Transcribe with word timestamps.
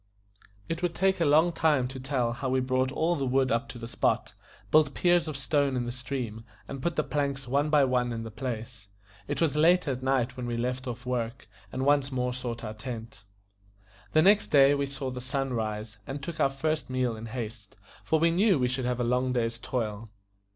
It 0.67 0.81
would 0.81 0.95
take 0.95 1.19
a 1.21 1.25
long 1.25 1.51
time 1.51 1.87
to 1.89 1.99
tell 1.99 2.33
how 2.33 2.49
we 2.49 2.59
brought 2.59 2.91
all 2.91 3.15
the 3.15 3.23
wood 3.27 3.51
up 3.51 3.69
to 3.69 3.77
the 3.77 3.87
spot, 3.87 4.33
built 4.71 4.95
piers 4.95 5.27
of 5.27 5.37
stone 5.37 5.75
in 5.75 5.83
the 5.83 5.91
stream, 5.91 6.43
and 6.67 6.81
put 6.81 6.95
the 6.95 7.03
planks 7.03 7.47
one 7.47 7.69
by 7.69 7.83
one 7.83 8.11
in 8.11 8.23
the 8.23 8.31
place; 8.31 8.87
it 9.27 9.39
was 9.39 9.55
late 9.55 9.87
at 9.87 10.01
night 10.01 10.35
when 10.35 10.47
we 10.47 10.57
left 10.57 10.87
off 10.87 11.05
work, 11.05 11.47
and 11.71 11.85
once 11.85 12.11
more 12.11 12.33
sought 12.33 12.63
our 12.63 12.73
tent. 12.73 13.25
The 14.13 14.23
next 14.23 14.47
day 14.47 14.73
we 14.73 14.87
saw 14.87 15.11
the 15.11 15.21
sun 15.21 15.53
rise, 15.53 15.99
and 16.07 16.23
took 16.23 16.39
our 16.39 16.49
first 16.49 16.89
meal 16.89 17.15
in 17.15 17.27
haste, 17.27 17.75
for 18.03 18.17
we 18.17 18.31
knew 18.31 18.57
we 18.57 18.69
should 18.69 18.85
have 18.85 18.99
a 18.99 19.03
long 19.03 19.33
day's 19.33 19.59
toil. 19.59 20.09